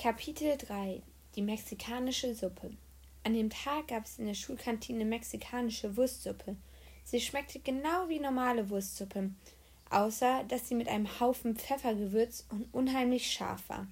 [0.00, 1.02] Kapitel 3
[1.34, 2.70] Die mexikanische Suppe
[3.24, 6.54] An dem Tag gab es in der Schulkantine mexikanische Wurstsuppe.
[7.04, 9.30] Sie schmeckte genau wie normale Wurstsuppe,
[9.90, 13.88] außer dass sie mit einem Haufen Pfeffer gewürzt und unheimlich scharf war.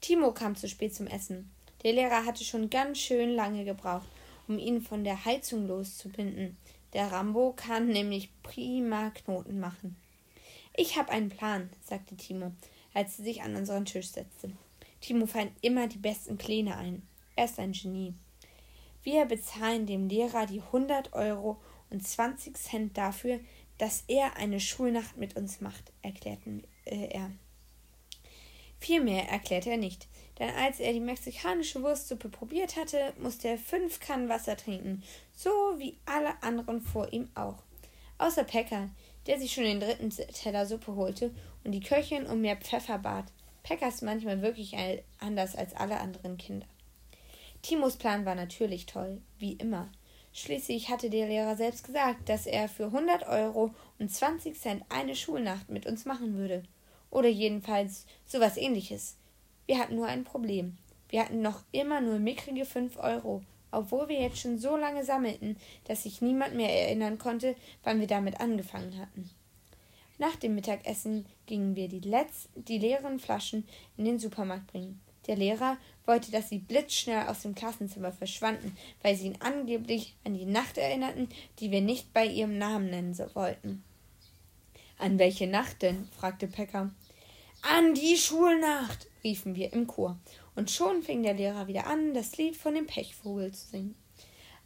[0.00, 1.50] Timo kam zu spät zum Essen.
[1.82, 4.08] Der Lehrer hatte schon ganz schön lange gebraucht,
[4.48, 6.56] um ihn von der Heizung loszubinden.
[6.94, 9.96] Der Rambo kann nämlich prima Knoten machen.
[10.74, 12.52] Ich habe einen Plan, sagte Timo,
[12.94, 14.50] als sie sich an unseren Tisch setzte.
[15.00, 17.06] Timo fallen immer die besten Pläne ein.
[17.36, 18.14] Er ist ein Genie.
[19.02, 21.60] Wir bezahlen dem Lehrer die 100 Euro
[21.90, 23.40] und 20 Cent dafür,
[23.78, 27.30] dass er eine Schulnacht mit uns macht, erklärte äh, er.
[28.78, 33.58] Viel mehr erklärte er nicht, denn als er die mexikanische Wurstsuppe probiert hatte, musste er
[33.58, 35.02] fünf Kannen Wasser trinken,
[35.34, 37.62] so wie alle anderen vor ihm auch.
[38.18, 38.90] Außer Pekka,
[39.26, 43.26] der sich schon den dritten Teller Suppe holte und die Köchin um mehr Pfeffer bat.
[43.66, 44.76] Pekka ist manchmal wirklich
[45.18, 46.66] anders als alle anderen Kinder.
[47.62, 49.90] Timos Plan war natürlich toll, wie immer.
[50.32, 55.16] Schließlich hatte der Lehrer selbst gesagt, dass er für 100 Euro und 20 Cent eine
[55.16, 56.62] Schulnacht mit uns machen würde.
[57.10, 59.16] Oder jedenfalls sowas ähnliches.
[59.66, 60.78] Wir hatten nur ein Problem.
[61.08, 63.42] Wir hatten noch immer nur mickrige 5 Euro,
[63.72, 68.06] obwohl wir jetzt schon so lange sammelten, dass sich niemand mehr erinnern konnte, wann wir
[68.06, 69.28] damit angefangen hatten.
[70.18, 75.00] Nach dem Mittagessen gingen wir die, letzten, die leeren Flaschen in den Supermarkt bringen.
[75.26, 80.34] Der Lehrer wollte, dass sie blitzschnell aus dem Klassenzimmer verschwanden, weil sie ihn angeblich an
[80.34, 83.82] die Nacht erinnerten, die wir nicht bei ihrem Namen nennen wollten.
[84.98, 86.08] An welche Nacht denn?
[86.18, 86.90] fragte Pekka.
[87.62, 90.16] An die Schulnacht, riefen wir im Chor,
[90.54, 93.96] und schon fing der Lehrer wieder an, das Lied von dem Pechvogel zu singen.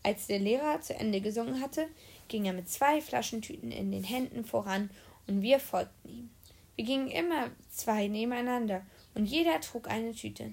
[0.03, 1.89] Als der Lehrer zu Ende gesungen hatte,
[2.29, 4.91] ging er mit zwei Flaschentüten in den Händen voran
[5.31, 6.31] und wir folgten ihm.
[6.75, 8.83] Wir gingen immer zwei nebeneinander
[9.14, 10.53] und jeder trug eine Tüte.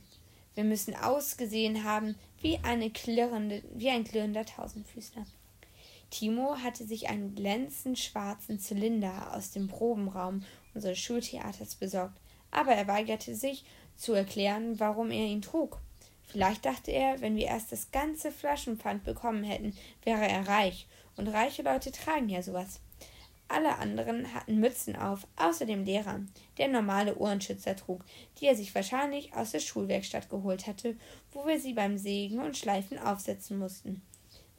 [0.53, 5.25] Wir müssen ausgesehen haben wie, eine klirrende, wie ein klirrender Tausendfüßler.
[6.09, 10.43] Timo hatte sich einen glänzend schwarzen Zylinder aus dem Probenraum
[10.73, 12.19] unseres Schultheaters besorgt,
[12.51, 13.65] aber er weigerte sich
[13.95, 15.79] zu erklären, warum er ihn trug.
[16.27, 21.29] Vielleicht dachte er, wenn wir erst das ganze Flaschenpfand bekommen hätten, wäre er reich, und
[21.29, 22.79] reiche Leute tragen ja sowas.
[23.49, 26.19] Alle anderen hatten Mützen auf, außer dem Lehrer,
[26.57, 28.03] der normale Ohrenschützer trug,
[28.39, 30.97] die er sich wahrscheinlich aus der Schulwerkstatt geholt hatte,
[31.31, 34.01] wo wir sie beim Sägen und Schleifen aufsetzen mussten.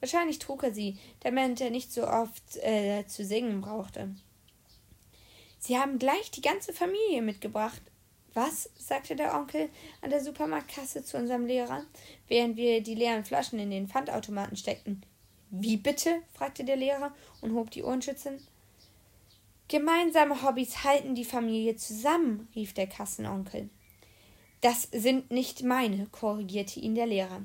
[0.00, 4.14] Wahrscheinlich trug er sie, damit er nicht so oft äh, zu singen brauchte.
[5.58, 7.82] Sie haben gleich die ganze Familie mitgebracht.
[8.32, 8.70] Was?
[8.76, 9.68] sagte der Onkel
[10.00, 11.84] an der Supermarktkasse zu unserem Lehrer,
[12.28, 15.02] während wir die leeren Flaschen in den Pfandautomaten steckten.
[15.50, 16.22] Wie bitte?
[16.32, 18.38] fragte der Lehrer und hob die Ohrenschützen.
[19.68, 23.68] Gemeinsame Hobbys halten die Familie zusammen, rief der Kassenonkel.
[24.62, 27.42] Das sind nicht meine, korrigierte ihn der Lehrer.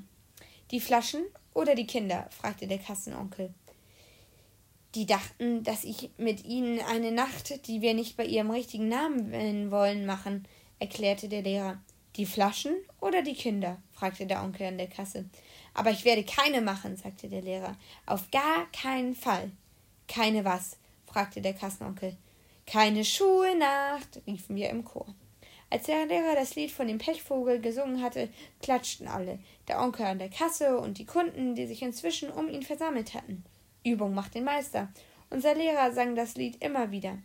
[0.70, 2.26] Die Flaschen oder die Kinder?
[2.30, 3.52] fragte der Kassenonkel.
[4.94, 9.28] Die dachten, dass ich mit ihnen eine Nacht, die wir nicht bei ihrem richtigen Namen
[9.28, 10.48] nennen wollen, machen,
[10.78, 11.82] erklärte der Lehrer.
[12.16, 13.82] Die Flaschen oder die Kinder?
[13.92, 15.28] fragte der Onkel an der Kasse.
[15.74, 17.76] Aber ich werde keine machen, sagte der Lehrer.
[18.06, 19.50] Auf gar keinen Fall.
[20.08, 20.78] Keine was?
[21.14, 22.16] Fragte der Kassenonkel.
[22.66, 25.06] Keine Schulnacht, riefen wir im Chor.
[25.70, 28.28] Als der Lehrer das Lied von dem Pechvogel gesungen hatte,
[28.60, 29.38] klatschten alle,
[29.68, 33.44] der Onkel an der Kasse und die Kunden, die sich inzwischen um ihn versammelt hatten.
[33.84, 34.88] Übung macht den Meister.
[35.30, 37.16] Unser Lehrer sang das Lied immer wieder.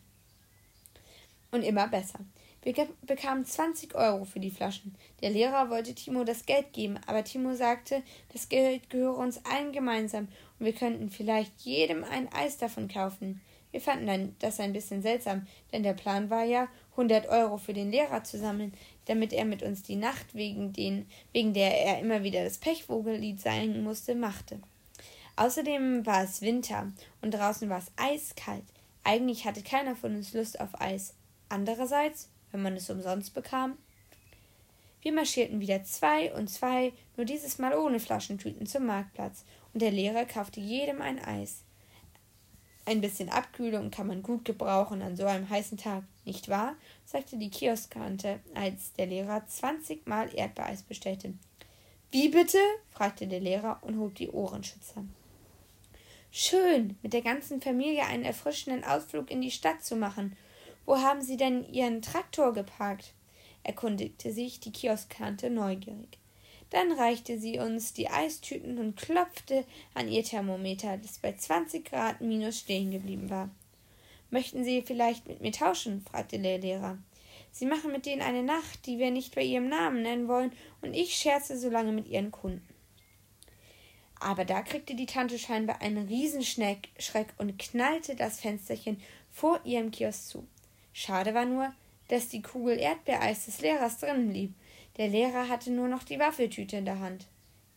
[1.52, 2.20] Und immer besser.
[2.62, 4.96] Wir bekamen 20 Euro für die Flaschen.
[5.22, 9.72] Der Lehrer wollte Timo das Geld geben, aber Timo sagte, das Geld gehöre uns allen
[9.72, 10.28] gemeinsam
[10.60, 13.42] und wir könnten vielleicht jedem ein Eis davon kaufen.
[13.72, 17.92] Wir fanden das ein bisschen seltsam, denn der Plan war ja, 100 Euro für den
[17.92, 18.74] Lehrer zu sammeln,
[19.06, 23.40] damit er mit uns die Nacht, wegen, den, wegen der er immer wieder das Pechvogellied
[23.40, 24.60] singen musste, machte.
[25.36, 26.92] Außerdem war es Winter
[27.22, 28.66] und draußen war es eiskalt.
[29.04, 31.14] Eigentlich hatte keiner von uns Lust auf Eis.
[31.48, 33.78] Andererseits, wenn man es umsonst bekam.
[35.02, 39.92] Wir marschierten wieder zwei und zwei, nur dieses Mal ohne Flaschentüten zum Marktplatz, und der
[39.92, 41.64] Lehrer kaufte jedem ein Eis.
[42.90, 46.76] Ein bisschen Abkühlung kann man gut gebrauchen an so einem heißen Tag, nicht wahr?
[47.06, 51.36] sagte die Kioskkante, als der Lehrer zwanzigmal Erdbeereis bestellte.
[52.10, 52.58] Wie bitte?
[52.90, 55.06] fragte der Lehrer und hob die Ohrenschützer.
[56.32, 60.36] Schön, mit der ganzen Familie einen erfrischenden Ausflug in die Stadt zu machen.
[60.88, 63.14] Wo haben Sie denn Ihren Traktor geparkt?
[63.62, 66.18] erkundigte sich die Kioskkante neugierig.
[66.70, 72.22] Dann reichte sie uns die Eistüten und klopfte an ihr Thermometer, das bei 20 Grad
[72.22, 73.50] minus stehen geblieben war.
[74.30, 76.02] Möchten Sie vielleicht mit mir tauschen?
[76.02, 77.00] fragte der Lehrer.
[77.52, 80.52] Sie machen mit denen eine Nacht, die wir nicht bei ihrem Namen nennen wollen,
[80.82, 82.68] und ich scherze so lange mit ihren Kunden.
[84.20, 86.90] Aber da kriegte die Tante scheinbar einen Riesenschreck
[87.38, 89.02] und knallte das Fensterchen
[89.32, 90.48] vor ihrem Kiosk zu.
[90.94, 91.74] Schade war nur,
[92.10, 94.54] dass die Kugel Erdbeereis des Lehrers drinnen blieb.
[95.00, 97.26] Der Lehrer hatte nur noch die Waffeltüte in der Hand.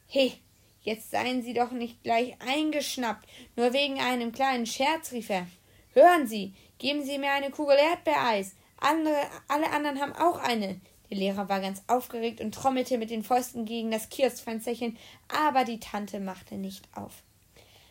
[0.08, 0.32] He,
[0.80, 5.46] jetzt seien Sie doch nicht gleich eingeschnappt, nur wegen einem kleinen Scherz, rief er.
[5.94, 8.56] Hören Sie, geben Sie mir eine Kugel Erdbeereis.
[8.76, 9.14] Andere,
[9.46, 10.80] alle anderen haben auch eine.
[11.10, 14.98] Der Lehrer war ganz aufgeregt und trommelte mit den Fäusten gegen das Kioskfensterchen,
[15.28, 17.22] aber die Tante machte nicht auf.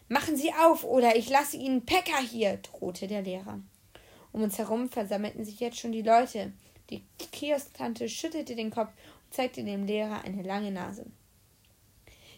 [0.10, 3.62] Machen Sie auf, oder ich lasse Ihnen Päcker hier, drohte der Lehrer.
[4.33, 6.51] Um uns herum versammelten sich jetzt schon die Leute.
[6.89, 8.92] Die Kiosktante schüttelte den Kopf
[9.31, 11.06] zeigte dem Lehrer eine lange Nase.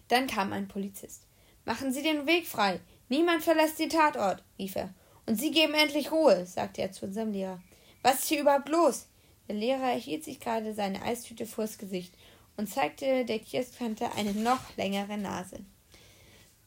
[0.07, 1.23] Dann kam ein Polizist.
[1.65, 2.79] Machen Sie den Weg frei.
[3.09, 4.93] Niemand verlässt den Tatort, rief er.
[5.25, 7.61] Und Sie geben endlich Ruhe, sagte er zu unserem Lehrer.
[8.01, 9.07] Was ist hier überhaupt los?
[9.47, 12.13] Der Lehrer hielt sich gerade seine Eistüte vors Gesicht
[12.57, 15.59] und zeigte der Kiosktante eine noch längere Nase.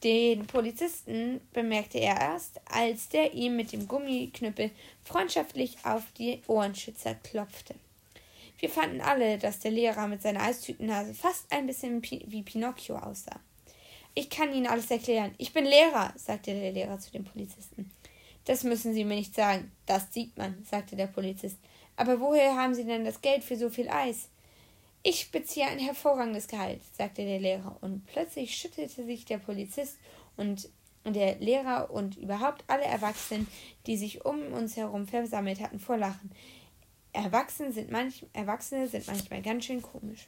[0.03, 4.69] Den Polizisten bemerkte er erst, als der ihm mit dem Gummiknüppel
[5.03, 7.73] freundschaftlich auf die Ohrenschützer klopfte.
[8.59, 13.39] Wir fanden alle, dass der Lehrer mit seiner Eistütennase fast ein bisschen wie Pinocchio aussah.
[14.15, 15.35] Ich kann Ihnen alles erklären.
[15.37, 17.91] Ich bin Lehrer, sagte der Lehrer zu dem Polizisten.
[18.45, 19.71] Das müssen Sie mir nicht sagen.
[19.85, 21.59] Das sieht man, sagte der Polizist.
[21.97, 24.29] Aber woher haben Sie denn das Geld für so viel Eis?
[25.03, 29.97] Ich beziehe ein hervorragendes Gehalt, sagte der Lehrer, und plötzlich schüttelte sich der Polizist
[30.35, 30.69] und
[31.05, 33.47] der Lehrer und überhaupt alle Erwachsenen,
[33.85, 36.31] die sich um uns herum versammelt hatten, vor Lachen.
[37.17, 40.27] Erwachsene sind, manch, Erwachsene sind manchmal ganz schön komisch.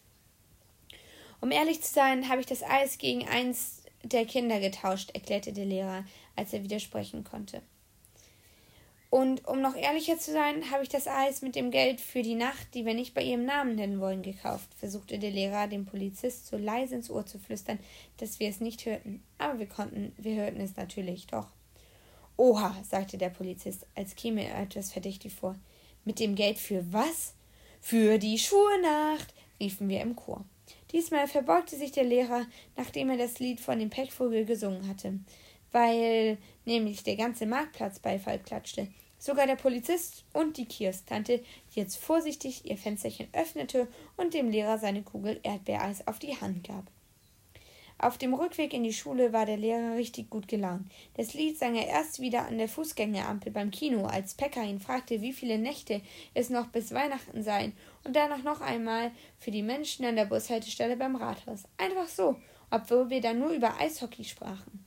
[1.42, 5.66] Um ehrlich zu sein, habe ich das Eis gegen eins der Kinder getauscht, erklärte der
[5.66, 6.06] Lehrer,
[6.36, 7.62] als er widersprechen konnte.
[9.10, 12.36] Und um noch ehrlicher zu sein, habe ich das Eis mit dem Geld für die
[12.36, 16.48] Nacht, die wir nicht bei ihrem Namen nennen wollen, gekauft, versuchte der Lehrer dem Polizist
[16.48, 17.80] so leise ins Ohr zu flüstern,
[18.18, 19.24] dass wir es nicht hörten.
[19.40, 21.48] Aber wir konnten, wir hörten es natürlich doch.
[22.38, 25.56] Oha, sagte der Polizist, als käme er etwas verdächtig vor.
[26.10, 27.36] Mit dem Geld für was?
[27.82, 30.44] Für die Schulnacht, riefen wir im Chor.
[30.92, 35.20] Diesmal verbeugte sich der Lehrer, nachdem er das Lied von dem Pechvogel gesungen hatte
[35.72, 38.88] weil nämlich der ganze Marktplatz Beifall klatschte.
[39.18, 41.44] Sogar der Polizist und die Kiosktante,
[41.76, 46.68] die jetzt vorsichtig ihr Fensterchen öffnete und dem Lehrer seine Kugel Erdbeereis auf die Hand
[46.68, 46.90] gab.
[48.02, 50.90] Auf dem Rückweg in die Schule war der Lehrer richtig gut gelaunt.
[51.16, 55.22] Das Lied sang er erst wieder an der Fußgängerampel beim Kino, als Pekka ihn fragte,
[55.22, 56.02] wie viele Nächte
[56.34, 57.74] es noch bis Weihnachten seien,
[58.06, 61.66] und danach noch einmal für die Menschen an der Bushaltestelle beim Rathaus.
[61.78, 62.38] Einfach so,
[62.72, 64.86] obwohl wir da nur über Eishockey sprachen.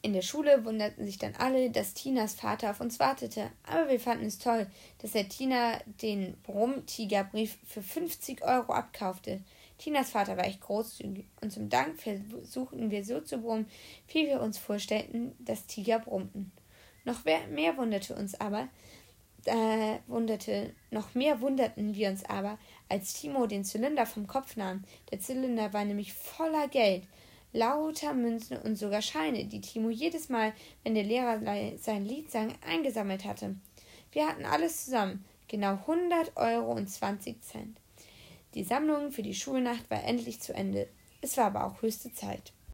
[0.00, 4.00] In der Schule wunderten sich dann alle, dass Tinas Vater auf uns wartete, aber wir
[4.00, 4.66] fanden es toll,
[4.98, 9.40] dass er Tina den Brummtigerbrief für 50 Euro abkaufte.
[9.78, 13.66] Tinas Vater war echt großzügig und zum Dank versuchten wir so zu brummen,
[14.08, 16.52] wie wir uns vorstellten, dass Tiger brummten.
[17.04, 18.68] Noch mehr wunderte uns aber,
[19.44, 24.84] äh, wunderte, noch mehr wunderten wir uns aber, als Timo den Zylinder vom Kopf nahm.
[25.10, 27.04] Der Zylinder war nämlich voller Geld
[27.54, 31.40] lauter Münzen und sogar Scheine, die Timo jedes Mal, wenn der Lehrer
[31.78, 33.54] sein Lied sang, eingesammelt hatte.
[34.12, 37.80] Wir hatten alles zusammen, genau 100 Euro und 20 Cent.
[38.54, 40.88] Die Sammlung für die Schulnacht war endlich zu Ende.
[41.20, 42.54] Es war aber auch höchste Zeit.